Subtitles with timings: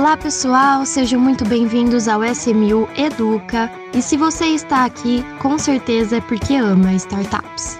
[0.00, 3.70] Olá pessoal, sejam muito bem-vindos ao SMU Educa.
[3.92, 7.78] E se você está aqui, com certeza é porque ama startups.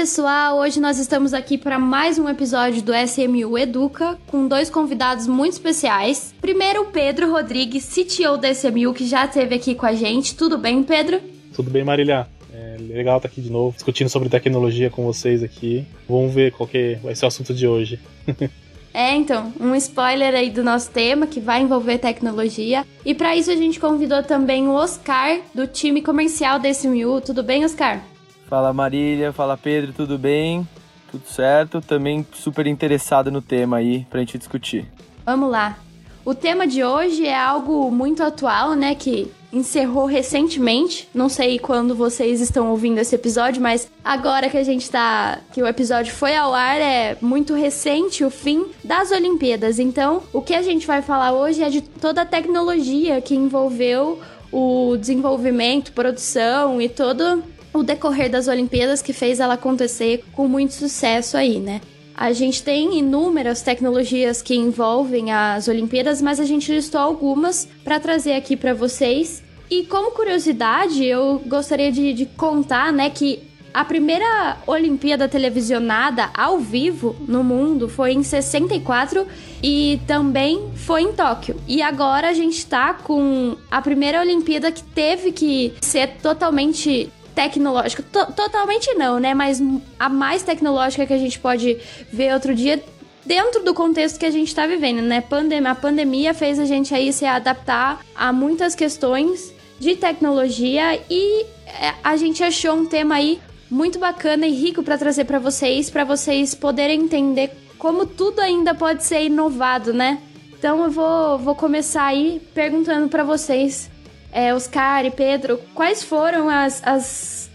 [0.00, 5.26] Pessoal, hoje nós estamos aqui para mais um episódio do SMU Educa com dois convidados
[5.26, 6.34] muito especiais.
[6.40, 10.34] Primeiro, o Pedro Rodrigues, CTO da SMU, que já esteve aqui com a gente.
[10.34, 11.20] Tudo bem, Pedro?
[11.54, 12.26] Tudo bem, Marília.
[12.50, 15.84] É legal estar aqui de novo, discutindo sobre tecnologia com vocês aqui.
[16.08, 18.00] Vamos ver qual que vai ser o assunto de hoje.
[18.92, 22.84] É, então, um spoiler aí do nosso tema que vai envolver tecnologia.
[23.06, 27.20] E para isso a gente convidou também o Oscar do time comercial da SMU.
[27.20, 28.02] Tudo bem, Oscar?
[28.50, 30.68] Fala Marília, fala Pedro, tudo bem?
[31.08, 31.80] Tudo certo?
[31.80, 34.88] Também super interessado no tema aí pra gente discutir.
[35.24, 35.78] Vamos lá.
[36.24, 38.96] O tema de hoje é algo muito atual, né?
[38.96, 41.08] Que encerrou recentemente.
[41.14, 45.38] Não sei quando vocês estão ouvindo esse episódio, mas agora que a gente tá.
[45.52, 49.78] que o episódio foi ao ar, é muito recente o fim das Olimpíadas.
[49.78, 54.18] Então, o que a gente vai falar hoje é de toda a tecnologia que envolveu
[54.50, 60.74] o desenvolvimento, produção e todo o decorrer das Olimpíadas que fez ela acontecer com muito
[60.74, 61.80] sucesso aí, né?
[62.14, 67.98] A gente tem inúmeras tecnologias que envolvem as Olimpíadas, mas a gente listou algumas para
[67.98, 69.42] trazer aqui para vocês.
[69.70, 76.58] E como curiosidade, eu gostaria de, de contar, né, que a primeira Olimpíada televisionada ao
[76.58, 79.26] vivo no mundo foi em 64
[79.62, 81.56] e também foi em Tóquio.
[81.66, 88.02] E agora a gente tá com a primeira Olimpíada que teve que ser totalmente tecnológica.
[88.02, 89.34] totalmente não, né?
[89.34, 89.62] Mas
[89.98, 91.78] a mais tecnológica que a gente pode
[92.12, 92.82] ver outro dia
[93.24, 95.20] dentro do contexto que a gente está vivendo, né?
[95.20, 101.46] Pandem a pandemia fez a gente aí se adaptar a muitas questões de tecnologia e
[101.66, 105.88] é, a gente achou um tema aí muito bacana e rico para trazer para vocês,
[105.88, 110.20] para vocês poderem entender como tudo ainda pode ser inovado, né?
[110.52, 113.90] Então eu vou, vou começar aí perguntando para vocês
[114.32, 117.50] é, Oscar e Pedro, quais foram as, as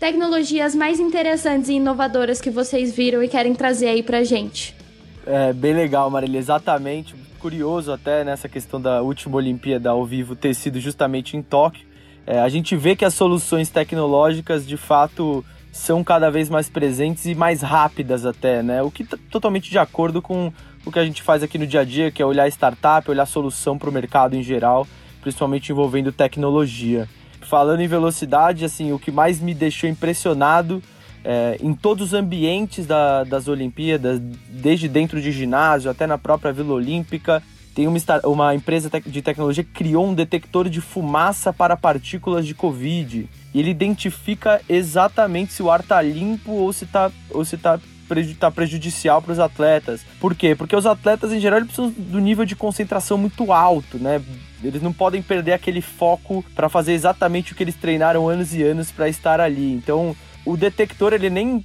[0.00, 4.74] tecnologias mais interessantes e inovadoras que vocês viram e querem trazer aí pra gente?
[5.26, 7.14] É bem legal, Marília, exatamente.
[7.38, 11.86] Curioso até nessa questão da última Olimpíada ao vivo ter sido justamente em Tóquio.
[12.26, 17.26] É, a gente vê que as soluções tecnológicas de fato são cada vez mais presentes
[17.26, 18.82] e mais rápidas até, né?
[18.82, 20.50] O que tá totalmente de acordo com
[20.86, 23.26] o que a gente faz aqui no dia a dia, que é olhar startup, olhar
[23.26, 24.86] solução para o mercado em geral
[25.24, 27.08] principalmente envolvendo tecnologia.
[27.40, 30.82] Falando em velocidade, assim, o que mais me deixou impressionado
[31.24, 34.20] é, em todos os ambientes da, das Olimpíadas,
[34.50, 37.42] desde dentro de ginásio até na própria Vila Olímpica,
[37.74, 42.54] tem uma, uma empresa de tecnologia que criou um detector de fumaça para partículas de
[42.54, 43.28] Covid.
[43.52, 47.80] E ele identifica exatamente se o ar está limpo ou se está ou se tá
[48.38, 50.04] tá prejudicial para os atletas.
[50.20, 50.54] Por quê?
[50.54, 54.22] Porque os atletas, em geral, precisam do nível de concentração muito alto, né?
[54.62, 58.62] Eles não podem perder aquele foco para fazer exatamente o que eles treinaram anos e
[58.62, 59.72] anos para estar ali.
[59.72, 61.64] Então, o detector, ele nem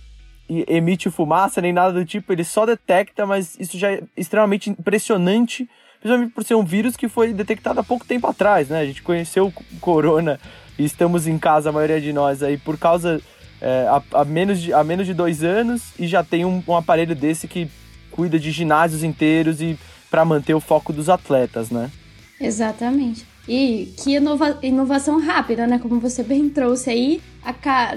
[0.68, 5.70] emite fumaça nem nada do tipo, ele só detecta, mas isso já é extremamente impressionante,
[6.00, 8.80] principalmente por ser um vírus que foi detectado há pouco tempo atrás, né?
[8.80, 10.40] A gente conheceu o corona
[10.78, 13.22] e estamos em casa, a maioria de nós aí, por causa
[13.62, 17.16] é, há, menos de, há menos de dois anos e já tem um, um aparelho
[17.16, 17.70] desse que
[18.12, 19.78] cuida de ginásios inteiros e
[20.10, 21.92] para manter o foco dos atletas, né?
[22.40, 23.26] Exatamente.
[23.48, 25.80] E que inova inovação rápida, né?
[25.80, 27.22] Como você bem trouxe aí,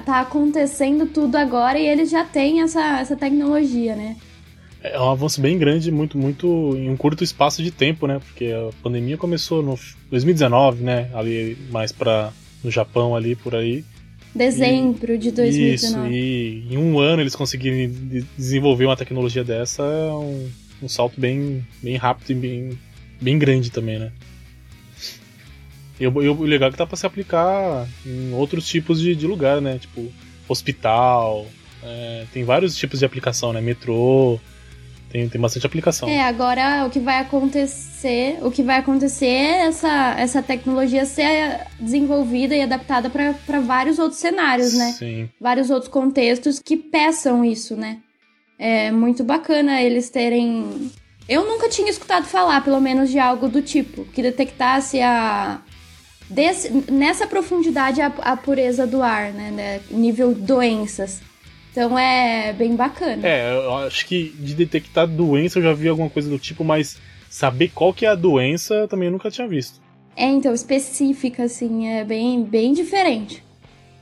[0.04, 4.16] tá acontecendo tudo agora e eles já têm essa, essa tecnologia, né?
[4.82, 8.18] É um avanço bem grande, muito, muito em um curto espaço de tempo, né?
[8.18, 9.78] Porque a pandemia começou no
[10.10, 11.08] 2019, né?
[11.14, 12.32] Ali mais para
[12.64, 13.84] no Japão ali por aí.
[14.34, 16.08] Dezembro e, de 2019.
[16.08, 17.88] Isso, e em um ano eles conseguirem
[18.36, 20.50] desenvolver uma tecnologia dessa é um,
[20.82, 22.78] um salto bem, bem rápido e bem,
[23.20, 24.12] bem grande também, né?
[26.00, 29.60] E o legal é que dá pra se aplicar em outros tipos de, de lugar,
[29.60, 29.78] né?
[29.78, 30.10] Tipo,
[30.48, 31.46] hospital,
[31.82, 33.60] é, tem vários tipos de aplicação, né?
[33.60, 34.40] Metrô,
[35.12, 36.08] tem, tem bastante aplicação.
[36.08, 41.66] É, agora o que vai acontecer, o que vai acontecer é essa, essa tecnologia ser
[41.78, 44.92] desenvolvida e adaptada para vários outros cenários, né?
[44.98, 45.28] Sim.
[45.38, 47.98] Vários outros contextos que peçam isso, né?
[48.58, 50.90] É muito bacana eles terem.
[51.28, 55.60] Eu nunca tinha escutado falar, pelo menos, de algo do tipo, que detectasse a.
[56.30, 59.50] Desse, nessa profundidade a, a pureza do ar, né?
[59.50, 59.80] né?
[59.90, 61.20] Nível doenças.
[61.72, 63.26] Então é bem bacana.
[63.26, 67.00] É, eu acho que de detectar doença eu já vi alguma coisa do tipo, mas
[67.30, 69.80] saber qual que é a doença também eu nunca tinha visto.
[70.14, 73.42] É, então, específica, assim, é bem, bem diferente.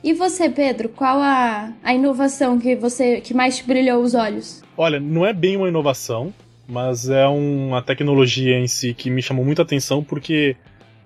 [0.03, 4.61] E você, Pedro, qual a, a inovação que você que mais te brilhou os olhos?
[4.75, 6.33] Olha, não é bem uma inovação,
[6.67, 10.57] mas é uma tecnologia em si que me chamou muita atenção porque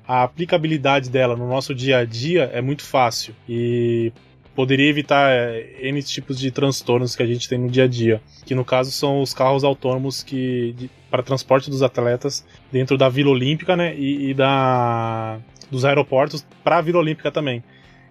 [0.08, 4.14] a aplicabilidade dela no nosso dia a dia é muito fácil e
[4.56, 8.22] poderia evitar é, N tipos de transtornos que a gente tem no dia a dia,
[8.46, 13.32] que no caso são os carros autônomos que para transporte dos atletas dentro da Vila
[13.32, 17.64] Olímpica, né, e, e da dos aeroportos para a Vila Olímpica também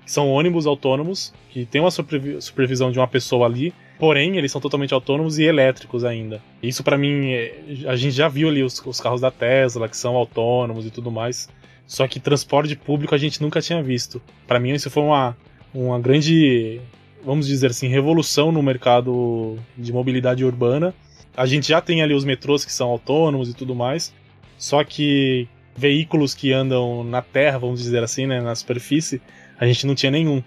[0.06, 4.92] são ônibus autônomos, que tem uma supervisão de uma pessoa ali, porém eles são totalmente
[4.92, 6.42] autônomos e elétricos ainda.
[6.62, 7.54] Isso para mim, é,
[7.86, 11.10] a gente já viu ali os, os, carros da Tesla, que são autônomos e tudo
[11.10, 11.48] mais,
[11.86, 14.20] só que transporte público a gente nunca tinha visto.
[14.46, 15.36] Para mim isso foi uma,
[15.74, 16.80] uma grande,
[17.24, 20.94] vamos dizer assim, revolução no mercado de mobilidade urbana.
[21.36, 24.14] A gente já tem ali os metrôs que são autônomos e tudo mais,
[24.56, 29.20] só que veículos que andam na terra, vamos dizer assim, né, na superfície,
[29.58, 30.42] a gente não tinha nenhum.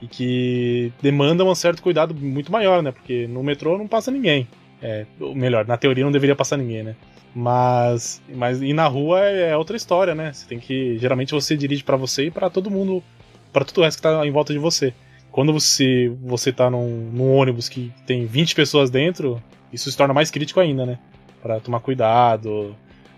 [0.00, 2.90] E que demanda um certo cuidado muito maior, né?
[2.90, 4.48] Porque no metrô não passa ninguém.
[4.82, 6.96] É, ou melhor, na teoria não deveria passar ninguém, né?
[7.34, 10.32] Mas, mas ir na rua é outra história, né?
[10.32, 10.96] Você tem que.
[10.98, 13.02] Geralmente você dirige para você e para todo mundo.
[13.52, 14.92] Para todo o resto que tá em volta de você.
[15.30, 19.40] Quando você, você tá num, num ônibus que tem 20 pessoas dentro,
[19.72, 20.98] isso se torna mais crítico ainda, né?
[21.40, 22.74] Para tomar cuidado,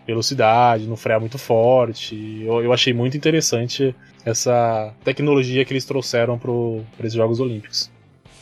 [0.07, 2.43] velocidade, não frear muito forte.
[2.45, 3.95] Eu, eu achei muito interessante
[4.25, 6.53] essa tecnologia que eles trouxeram para
[7.01, 7.91] esses Jogos Olímpicos.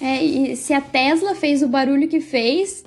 [0.00, 2.84] É, e se a Tesla fez o barulho que fez,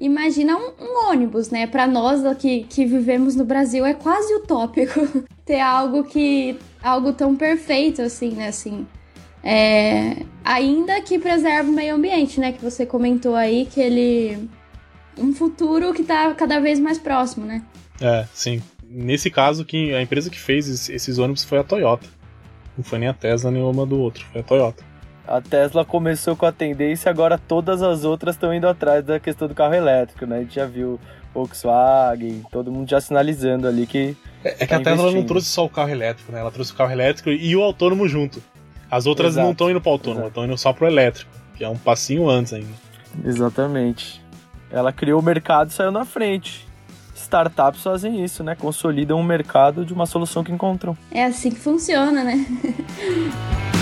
[0.00, 1.66] imagina um, um ônibus, né?
[1.66, 5.00] Para nós que, que vivemos no Brasil é quase utópico
[5.44, 8.48] ter algo que algo tão perfeito assim, né?
[8.48, 8.86] Assim,
[9.42, 12.52] é, ainda que preserve o meio ambiente, né?
[12.52, 14.48] Que você comentou aí que ele
[15.18, 17.62] um futuro que tá cada vez mais próximo, né?
[18.00, 18.62] É, sim.
[18.84, 22.06] Nesse caso, que a empresa que fez esses ônibus foi a Toyota.
[22.76, 24.84] Não foi nem a Tesla nem uma do outro, foi a Toyota.
[25.26, 29.46] A Tesla começou com a tendência, agora todas as outras estão indo atrás da questão
[29.46, 30.38] do carro elétrico, né?
[30.38, 30.98] A gente já viu
[31.32, 34.16] Volkswagen, todo mundo já sinalizando ali que.
[34.44, 36.40] É, é que tá a Tesla não trouxe só o carro elétrico, né?
[36.40, 38.42] Ela trouxe o carro elétrico e o autônomo junto.
[38.90, 39.44] As outras Exato.
[39.44, 41.78] não estão indo para o autônomo, estão indo só para o elétrico, que é um
[41.78, 42.72] passinho antes ainda.
[43.24, 44.20] Exatamente.
[44.70, 46.66] Ela criou o mercado e saiu na frente
[47.22, 48.54] startups fazem isso, né?
[48.54, 50.96] Consolidam o mercado de uma solução que encontram.
[51.10, 52.44] É assim que funciona, né?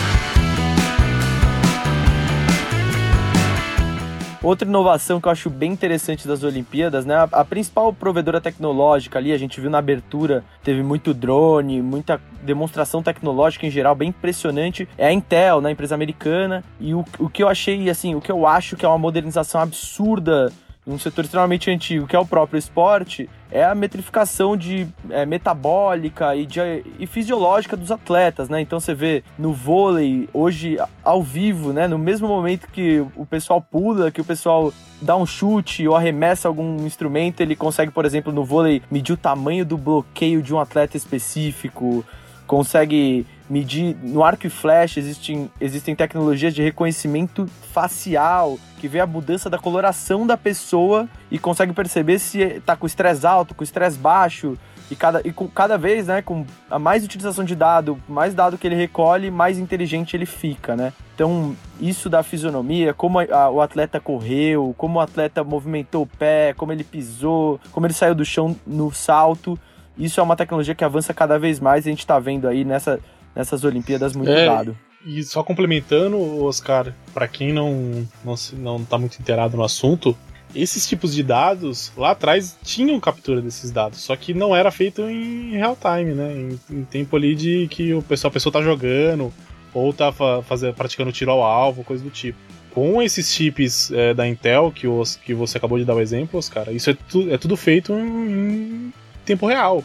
[4.42, 7.14] Outra inovação que eu acho bem interessante das Olimpíadas, né?
[7.30, 13.02] A, principal provedora tecnológica ali, a gente viu na abertura, teve muito drone, muita demonstração
[13.02, 14.88] tecnológica em geral bem impressionante.
[14.96, 15.70] É a Intel, né?
[15.70, 16.64] Empresa americana.
[16.80, 19.60] E o, o que eu achei, assim, o que eu acho que é uma modernização
[19.60, 20.50] absurda
[20.90, 26.34] um setor extremamente antigo, que é o próprio esporte, é a metrificação de é, metabólica
[26.36, 26.60] e, de,
[26.98, 28.60] e fisiológica dos atletas, né?
[28.60, 31.88] Então você vê no vôlei, hoje ao vivo, né?
[31.88, 34.72] No mesmo momento que o pessoal pula, que o pessoal
[35.02, 39.16] dá um chute ou arremessa algum instrumento, ele consegue, por exemplo, no vôlei, medir o
[39.16, 42.04] tamanho do bloqueio de um atleta específico,
[42.46, 43.96] consegue medir.
[44.02, 49.58] No arco e flash existem, existem tecnologias de reconhecimento facial que vê a mudança da
[49.58, 54.56] coloração da pessoa e consegue perceber se está com estresse alto, com estresse baixo.
[54.90, 58.58] E cada, e com cada vez, né, com a mais utilização de dado, mais dado
[58.58, 60.92] que ele recolhe, mais inteligente ele fica, né?
[61.14, 66.06] Então, isso da fisionomia, como a, a, o atleta correu, como o atleta movimentou o
[66.08, 69.56] pé, como ele pisou, como ele saiu do chão no salto,
[69.96, 72.98] isso é uma tecnologia que avança cada vez mais a gente está vendo aí nessa
[73.34, 74.76] nessas Olimpíadas muito é, dado.
[75.04, 80.16] E só complementando, Oscar, para quem não, não, não tá muito inteirado no assunto,
[80.54, 85.02] esses tipos de dados lá atrás tinham captura desses dados, só que não era feito
[85.02, 86.32] em real time, né?
[86.32, 89.32] Em, em tempo ali de que o pessoal, a pessoa tá jogando
[89.72, 92.38] ou tá fazendo, praticando tiro ao alvo, coisa do tipo.
[92.72, 96.38] Com esses chips é, da Intel que, os, que você acabou de dar o exemplo,
[96.38, 98.92] Oscar, isso é, tu, é tudo feito em, em
[99.24, 99.84] tempo real.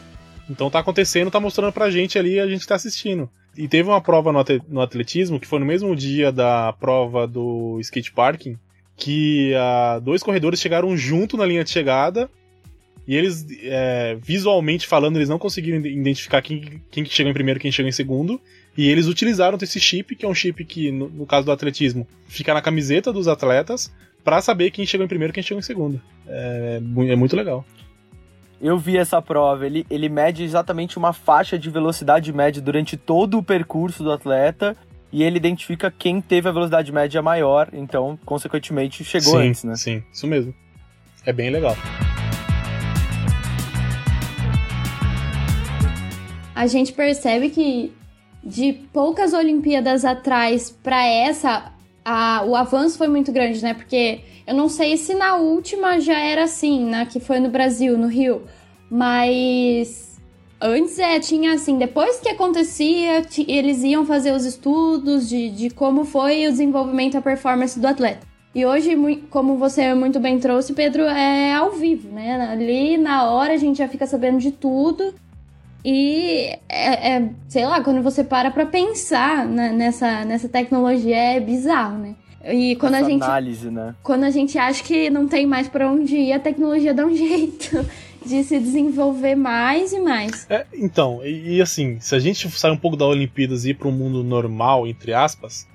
[0.50, 3.30] Então tá acontecendo, tá mostrando pra gente ali a gente tá assistindo.
[3.58, 4.32] E teve uma prova
[4.68, 8.58] no atletismo, que foi no mesmo dia da prova do skate parking,
[8.98, 12.30] que uh, dois corredores chegaram junto na linha de chegada
[13.08, 17.72] e eles, é, visualmente falando, eles não conseguiram identificar quem, quem chegou em primeiro quem
[17.72, 18.42] chegou em segundo.
[18.78, 22.08] E eles utilizaram esse chip, que é um chip que, no, no caso do atletismo,
[22.28, 26.02] fica na camiseta dos atletas, para saber quem chegou em primeiro quem chegou em segundo.
[26.28, 27.64] É, é muito legal.
[28.62, 33.38] Eu vi essa prova, ele, ele mede exatamente uma faixa de velocidade média durante todo
[33.38, 34.76] o percurso do atleta
[35.12, 39.76] e ele identifica quem teve a velocidade média maior, então, consequentemente, chegou sim, antes, né?
[39.76, 40.54] Sim, isso mesmo.
[41.26, 41.76] É bem legal.
[46.56, 47.92] a gente percebe que
[48.42, 51.74] de poucas Olimpíadas atrás para essa,
[52.06, 53.74] a, o avanço foi muito grande, né?
[53.74, 57.06] Porque eu não sei se na última já era assim, né?
[57.06, 58.44] Que foi no Brasil, no Rio.
[58.90, 60.22] Mas
[60.62, 66.06] antes é, tinha assim, depois que acontecia, eles iam fazer os estudos de, de como
[66.06, 68.26] foi o desenvolvimento a performance do atleta.
[68.54, 68.96] E hoje,
[69.30, 72.50] como você muito bem trouxe, Pedro, é ao vivo, né?
[72.52, 75.14] Ali na hora a gente já fica sabendo de tudo.
[75.88, 82.00] E é, é sei lá, quando você para pra pensar nessa, nessa tecnologia é bizarro,
[82.00, 82.16] né?
[82.44, 83.24] E quando Essa a gente.
[83.24, 83.94] análise, né?
[84.02, 87.14] Quando a gente acha que não tem mais para onde ir, a tecnologia dá um
[87.16, 87.86] jeito
[88.26, 90.48] de se desenvolver mais e mais.
[90.50, 93.76] É, então, e, e, assim, se a gente sair um pouco da Olimpíadas e ir
[93.76, 95.68] para um mundo normal, entre aspas,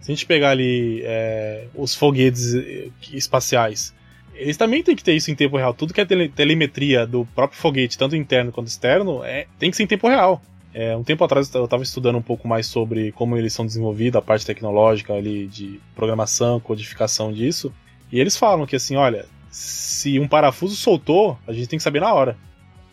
[0.00, 3.94] se a gente pegar ali é, os foguetes eh, espaciais,
[4.34, 5.72] eles também têm que ter isso em tempo real.
[5.72, 9.76] Tudo que é tele telemetria do próprio foguete, tanto interno quanto externo, é, tem que
[9.76, 10.42] ser em tempo real.
[10.72, 14.18] É, um tempo atrás eu estava estudando um pouco mais sobre como eles são desenvolvidos,
[14.18, 17.72] a parte tecnológica ali de programação, codificação disso.
[18.10, 22.00] E eles falam que assim, olha, se um parafuso soltou, a gente tem que saber
[22.00, 22.36] na hora,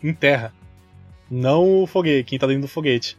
[0.02, 0.54] em terra,
[1.28, 3.18] não o foguete, quem está dentro do foguete.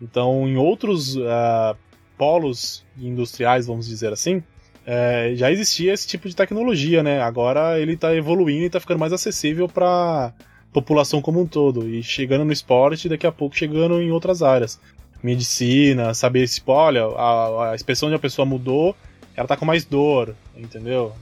[0.00, 1.76] Então, em outros uh,
[2.16, 4.42] polos industriais, vamos dizer assim,
[4.86, 7.20] é, já existia esse tipo de tecnologia, né?
[7.20, 10.32] Agora ele está evoluindo e está ficando mais acessível para
[10.72, 14.80] população como um todo e chegando no esporte, daqui a pouco chegando em outras áreas,
[15.22, 18.96] medicina, saber se, olha, a, a expressão de uma pessoa mudou,
[19.36, 21.12] ela está com mais dor, entendeu?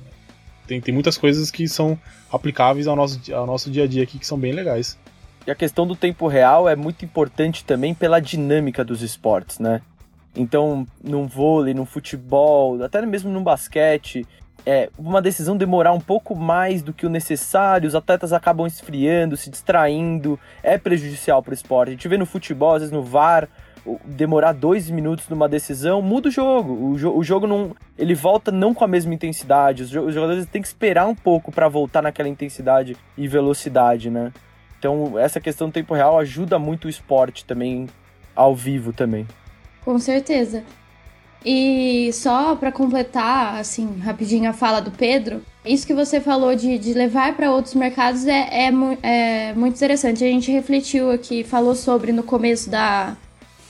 [0.66, 1.98] Tem, tem muitas coisas que são
[2.30, 4.98] aplicáveis ao nosso, ao nosso dia a dia aqui que são bem legais.
[5.46, 9.80] E a questão do tempo real é muito importante também pela dinâmica dos esportes, né?
[10.38, 14.24] Então, num vôlei, no futebol, até mesmo no basquete,
[14.64, 19.36] é, uma decisão demorar um pouco mais do que o necessário, os atletas acabam esfriando,
[19.36, 21.88] se distraindo, é prejudicial para o esporte.
[21.88, 23.48] A gente vê no futebol, às vezes no VAR,
[24.04, 26.72] demorar dois minutos numa decisão, muda o jogo.
[26.72, 27.74] O, jo o jogo não.
[27.98, 29.82] Ele volta não com a mesma intensidade.
[29.82, 34.08] Os, jo os jogadores têm que esperar um pouco para voltar naquela intensidade e velocidade,
[34.08, 34.32] né?
[34.78, 37.88] Então, essa questão do tempo real ajuda muito o esporte também,
[38.36, 39.26] ao vivo também.
[39.88, 40.64] Com certeza.
[41.42, 46.78] E só para completar, assim, rapidinho a fala do Pedro, isso que você falou de,
[46.78, 48.70] de levar para outros mercados é, é,
[49.02, 50.22] é, muito interessante.
[50.22, 53.16] A gente refletiu aqui, falou sobre no começo da,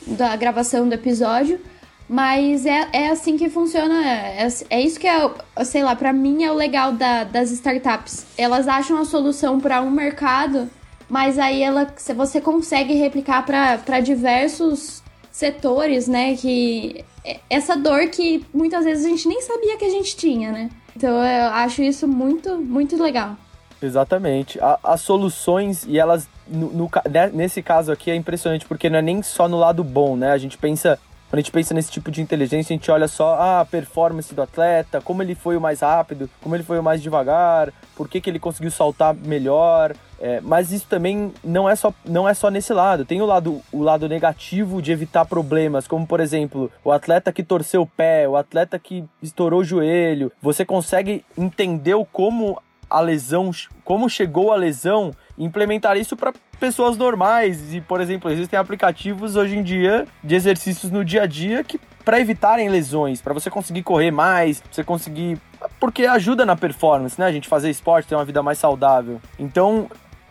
[0.08, 1.60] da gravação do episódio,
[2.08, 4.04] mas é, é assim que funciona.
[4.04, 5.30] É, é isso que é,
[5.64, 8.26] sei lá, para mim é o legal da, das startups.
[8.36, 10.68] Elas acham a solução para um mercado,
[11.08, 15.00] mas aí ela, você consegue replicar para diversos
[15.38, 16.34] setores, né?
[16.34, 20.50] Que é, essa dor que muitas vezes a gente nem sabia que a gente tinha,
[20.50, 20.68] né?
[20.96, 23.36] Então eu acho isso muito, muito legal.
[23.80, 24.58] Exatamente.
[24.60, 28.98] A, as soluções, e elas, no, no, né, nesse caso aqui, é impressionante, porque não
[28.98, 30.32] é nem só no lado bom, né?
[30.32, 30.98] A gente pensa
[31.30, 34.34] quando a gente pensa nesse tipo de inteligência, a gente olha só ah, a performance
[34.34, 38.08] do atleta, como ele foi o mais rápido, como ele foi o mais devagar, por
[38.08, 39.94] que, que ele conseguiu saltar melhor.
[40.20, 43.04] É, mas isso também não é, só, não é só nesse lado.
[43.04, 47.42] Tem o lado, o lado negativo de evitar problemas, como por exemplo, o atleta que
[47.42, 50.32] torceu o pé, o atleta que estourou o joelho.
[50.42, 52.60] Você consegue entender como
[52.90, 53.50] a lesão,
[53.84, 57.74] como chegou a lesão, implementar isso para pessoas normais.
[57.74, 61.78] E, por exemplo, existem aplicativos hoje em dia de exercícios no dia a dia que
[62.04, 65.38] para evitarem lesões, para você conseguir correr mais, você conseguir
[65.78, 67.26] porque ajuda na performance, né?
[67.26, 69.20] A gente fazer esporte, ter uma vida mais saudável.
[69.38, 69.88] Então,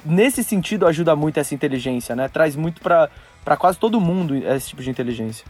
[0.08, 2.28] nesse sentido ajuda muito essa inteligência, né?
[2.28, 5.46] Traz muito para quase todo mundo esse tipo de inteligência.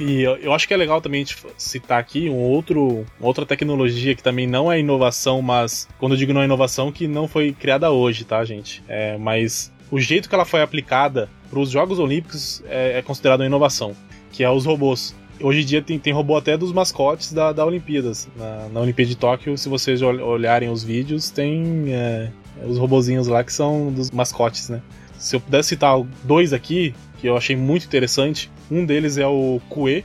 [0.00, 1.26] E eu, eu, acho que é legal também
[1.58, 6.32] citar aqui um outro, outra tecnologia que também não é inovação, mas quando eu digo
[6.32, 8.82] não é inovação, que não foi criada hoje, tá, gente?
[8.88, 13.40] É, mas o jeito que ela foi aplicada para os Jogos Olímpicos é, é considerado
[13.40, 13.94] uma inovação,
[14.32, 15.14] que é os robôs.
[15.42, 18.28] Hoje em dia tem, tem robô até dos mascotes da, da Olimpíadas.
[18.36, 22.30] Na, na Olimpíada de Tóquio, se vocês olharem os vídeos, tem é,
[22.66, 24.82] os robozinhos lá que são dos mascotes, né?
[25.18, 29.60] Se eu pudesse citar dois aqui, que eu achei muito interessante, um deles é o
[29.70, 30.04] Kue,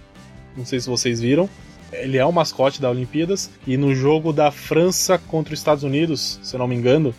[0.55, 1.49] não sei se vocês viram.
[1.91, 6.39] Ele é o mascote da Olimpíadas e no jogo da França contra os Estados Unidos,
[6.43, 7.13] se eu não me engano,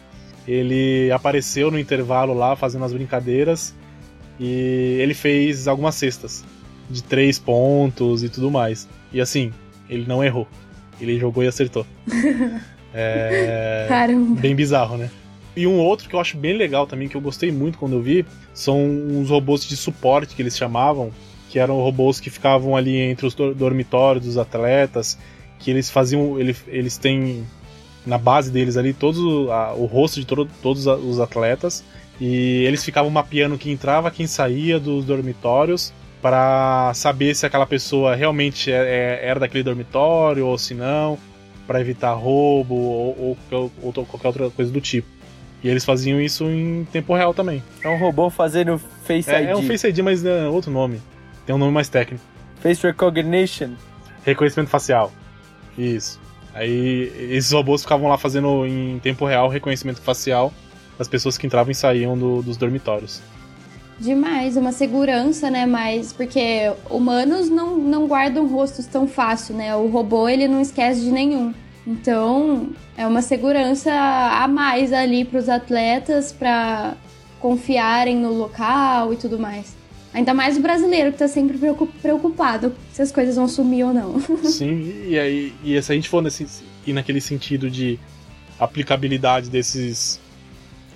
[0.49, 3.75] ele apareceu no intervalo lá fazendo as brincadeiras
[4.38, 6.44] e ele fez algumas cestas
[6.88, 8.88] de três pontos e tudo mais.
[9.12, 9.52] E assim,
[9.88, 10.46] ele não errou.
[11.00, 11.86] Ele jogou e acertou.
[12.94, 13.86] é.
[13.88, 14.40] Caramba.
[14.40, 15.10] Bem bizarro, né?
[15.56, 18.02] E um outro que eu acho bem legal também, que eu gostei muito quando eu
[18.02, 21.10] vi, são uns robôs de suporte que eles chamavam,
[21.48, 25.18] que eram robôs que ficavam ali entre os dormitórios dos atletas,
[25.58, 26.38] que eles faziam.
[26.38, 27.46] Eles, eles têm
[28.04, 31.82] na base deles ali todos o, a, o rosto de todo, todos os atletas
[32.20, 35.92] e eles ficavam mapeando quem entrava, quem saía dos dormitórios
[36.26, 41.16] para saber se aquela pessoa realmente é, é, era daquele dormitório ou se não,
[41.68, 45.06] para evitar roubo ou, ou, ou, qualquer outra coisa do tipo.
[45.62, 47.62] E eles faziam isso em tempo real também.
[47.80, 49.50] É um robô fazendo Face é, ID.
[49.50, 51.00] É um Face ID, mas é outro nome.
[51.47, 52.25] Tem um nome mais técnico.
[52.61, 53.75] Face Recognition.
[54.25, 55.12] Reconhecimento facial.
[55.78, 56.21] Isso.
[56.52, 60.52] Aí esses robôs ficavam lá fazendo em tempo real reconhecimento facial
[60.99, 63.23] das pessoas que entravam e saíam do, dos dormitórios.
[63.98, 65.64] Demais, uma segurança, né?
[65.64, 69.74] Mas porque humanos não, não guardam rostos tão fácil, né?
[69.74, 71.54] O robô ele não esquece de nenhum.
[71.86, 76.94] Então é uma segurança a mais ali para os atletas para
[77.40, 79.74] confiarem no local e tudo mais.
[80.12, 81.58] Ainda mais o brasileiro que tá sempre
[82.00, 84.20] preocupado se as coisas vão sumir ou não.
[84.44, 86.46] Sim, e aí e se a gente for nesse,
[86.86, 87.98] e naquele sentido de
[88.58, 90.20] aplicabilidade desses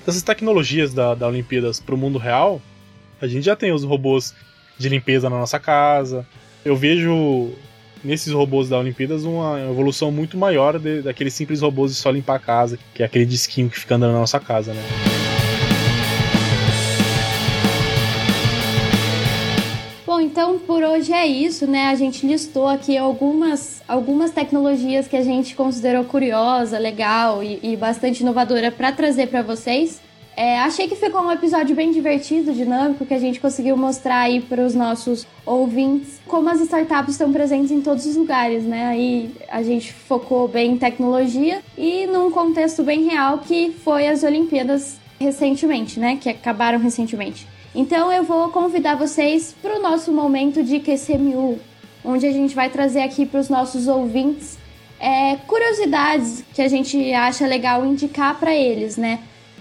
[0.05, 2.61] dessas tecnologias da, da Olimpíadas para o mundo real,
[3.21, 4.35] a gente já tem os robôs
[4.79, 6.27] de limpeza na nossa casa.
[6.65, 7.51] Eu vejo
[8.03, 12.37] nesses robôs da Olimpíadas uma evolução muito maior de, daqueles simples robôs de só limpar
[12.37, 14.83] a casa, que é aquele disquinho que fica andando na nossa casa, né?
[20.07, 21.89] Bom, então por hoje é isso, né?
[21.89, 27.77] A gente listou aqui algumas, algumas tecnologias que a gente considerou curiosa, legal e, e
[27.77, 30.01] bastante inovadora para trazer para vocês.
[30.37, 34.41] É, achei que ficou um episódio bem divertido, dinâmico, que a gente conseguiu mostrar aí
[34.41, 38.87] para os nossos ouvintes como as startups estão presentes em todos os lugares, né?
[38.87, 44.23] Aí a gente focou bem em tecnologia e num contexto bem real que foi as
[44.23, 46.17] Olimpíadas recentemente, né?
[46.17, 47.47] Que acabaram recentemente.
[47.75, 51.59] Então eu vou convidar vocês para o nosso momento de QCMU,
[52.05, 54.59] onde a gente vai trazer aqui para os nossos ouvintes
[55.01, 59.21] é, curiosidades que a gente acha legal indicar para eles, né?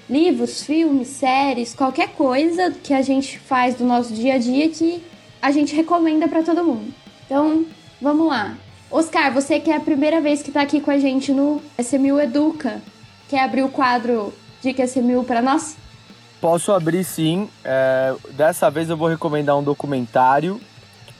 [0.09, 5.03] Livros, filmes, séries, qualquer coisa que a gente faz do nosso dia a dia que
[5.41, 6.93] a gente recomenda para todo mundo.
[7.25, 7.65] Então,
[8.01, 8.57] vamos lá.
[8.91, 12.19] Oscar, você que é a primeira vez que está aqui com a gente no SMU
[12.19, 12.81] Educa,
[13.27, 15.77] quer abrir o quadro Dica SMU para nós?
[16.41, 17.47] Posso abrir sim.
[17.63, 20.59] É, dessa vez eu vou recomendar um documentário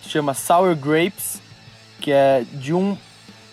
[0.01, 1.41] que chama Sour Grapes,
[2.01, 2.97] que é de um,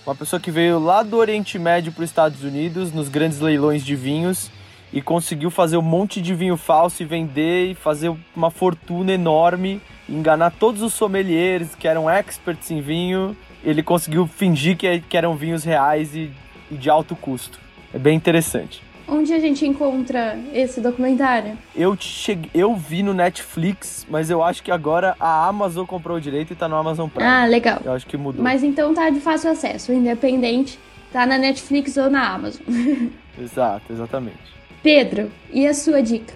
[0.07, 3.85] uma pessoa que veio lá do Oriente Médio para os Estados Unidos, nos grandes leilões
[3.85, 4.51] de vinhos,
[4.97, 9.79] e conseguiu fazer um monte de vinho falso e vender e fazer uma fortuna enorme,
[10.09, 13.37] enganar todos os sommeliers que eram experts em vinho.
[13.63, 16.31] Ele conseguiu fingir que, que eram vinhos reais e,
[16.71, 17.61] e de alto custo.
[17.93, 18.83] É bem interessante.
[19.07, 21.59] Onde a gente encontra esse documentário?
[21.75, 26.21] Eu, cheguei, eu vi no Netflix, mas eu acho que agora a Amazon comprou o
[26.23, 27.29] direito e tá no Amazon Prime.
[27.29, 27.83] Ah, legal.
[27.85, 28.43] Eu acho que mudou.
[28.43, 30.79] Mas então tá de fácil acesso, independente,
[31.13, 32.63] tá na Netflix ou na Amazon.
[33.39, 34.57] Exato, exatamente.
[34.87, 36.33] Pedro, e a sua dica?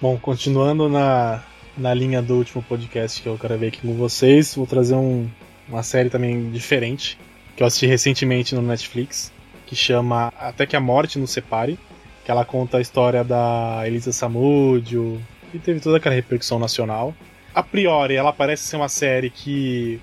[0.00, 1.44] Bom, continuando na,
[1.76, 5.28] na linha do último podcast que eu quero ver aqui com vocês, vou trazer um,
[5.68, 7.16] uma série também diferente,
[7.56, 9.32] que eu assisti recentemente no Netflix,
[9.64, 11.78] que chama Até que a Morte nos Separe
[12.24, 17.14] que ela conta a história da Elisa Samúdio, que teve toda aquela repercussão nacional.
[17.54, 20.00] A priori, ela parece ser uma série que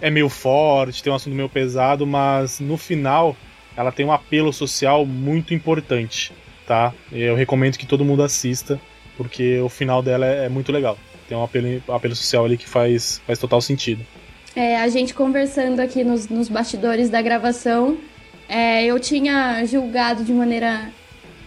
[0.00, 3.36] é meio forte, tem um assunto meio pesado, mas no final
[3.76, 6.32] ela tem um apelo social muito importante,
[6.66, 6.92] tá?
[7.10, 8.80] Eu recomendo que todo mundo assista,
[9.16, 10.96] porque o final dela é, muito legal.
[11.28, 14.04] Tem um apelo, apelo social ali que faz, faz total sentido.
[14.54, 17.96] É, a gente conversando aqui nos, nos bastidores da gravação,
[18.48, 20.90] é, eu tinha julgado de maneira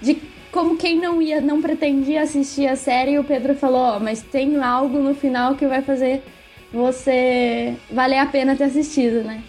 [0.02, 0.18] de
[0.52, 4.00] como quem não ia, não pretendia assistir a série, e o Pedro falou, ó, oh,
[4.00, 6.24] mas tem algo no final que vai fazer
[6.72, 9.44] você valer a pena ter assistido, né?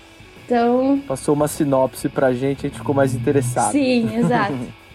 [0.44, 1.00] Então.
[1.06, 3.72] Passou uma sinopse pra gente, a gente ficou mais interessado.
[3.72, 4.58] Sim, exato.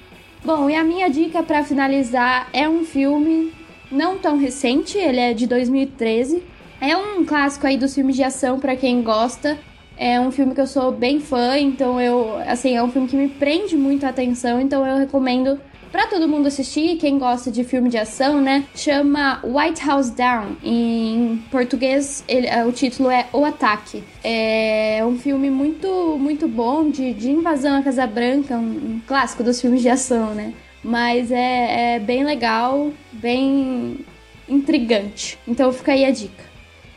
[0.43, 3.53] Bom, e a minha dica para finalizar é um filme
[3.91, 6.41] não tão recente, ele é de 2013.
[6.81, 9.59] É um clássico aí dos filmes de ação para quem gosta.
[9.95, 13.15] É um filme que eu sou bem fã, então eu, assim, é um filme que
[13.15, 15.59] me prende muito a atenção, então eu recomendo
[15.91, 18.65] para todo mundo assistir, quem gosta de filme de ação, né?
[18.73, 20.55] Chama White House Down.
[20.63, 24.03] Em português, ele, é, o título é O Ataque.
[24.23, 29.43] É um filme muito, muito bom de, de invasão à Casa Branca, um, um clássico
[29.43, 30.53] dos filmes de ação, né?
[30.83, 33.99] Mas é, é bem legal, bem
[34.47, 35.37] intrigante.
[35.47, 36.43] Então fica aí a dica.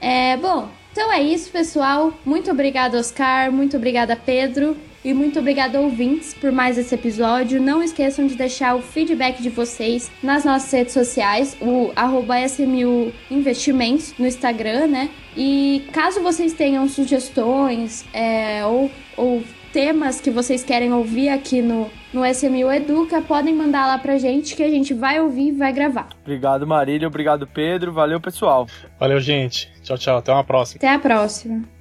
[0.01, 2.13] É, bom, então é isso, pessoal.
[2.25, 3.51] Muito obrigada, Oscar.
[3.51, 4.77] Muito obrigada, Pedro.
[5.05, 7.61] E muito obrigada, ouvintes, por mais esse episódio.
[7.61, 13.13] Não esqueçam de deixar o feedback de vocês nas nossas redes sociais, o arroba SMU
[13.31, 15.11] Investimentos no Instagram, né?
[15.37, 19.43] E caso vocês tenham sugestões é, ou, ou
[19.75, 24.55] temas que vocês querem ouvir aqui no, no SMU Educa, podem mandar lá pra gente
[24.55, 26.09] que a gente vai ouvir e vai gravar.
[26.23, 27.09] Obrigado, Marília.
[27.09, 27.93] Obrigado, Pedro.
[27.93, 28.67] Valeu, pessoal.
[28.99, 29.71] Valeu, gente.
[29.83, 30.17] Tchau, tchau.
[30.19, 30.79] Até uma próxima.
[30.79, 31.74] Até a próxima.